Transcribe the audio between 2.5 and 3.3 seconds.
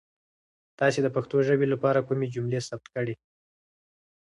ثبت کړي؟